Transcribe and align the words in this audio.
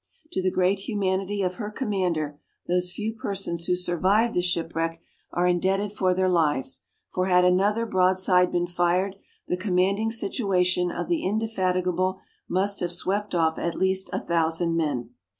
To 0.31 0.41
the 0.41 0.49
great 0.49 0.79
humanity 0.79 1.43
of 1.43 1.57
her 1.61 1.69
commander, 1.69 2.39
those 2.67 2.91
few 2.91 3.13
persons 3.13 3.67
who 3.67 3.75
survived 3.75 4.33
the 4.33 4.41
shipwreck, 4.41 4.99
are 5.31 5.45
indebted 5.45 5.91
for 5.93 6.15
their 6.15 6.27
lives, 6.27 6.81
for 7.13 7.27
had 7.27 7.45
another 7.45 7.85
broadside 7.85 8.51
been 8.51 8.65
fired, 8.65 9.17
the 9.47 9.57
commanding 9.57 10.09
situation 10.09 10.89
of 10.89 11.07
the 11.07 11.23
Indefatigable 11.23 12.19
must 12.49 12.79
have 12.79 12.91
swept 12.91 13.35
off 13.35 13.59
at 13.59 13.75
least 13.75 14.09
a 14.11 14.17
thousand 14.19 14.75
men. 14.75 15.11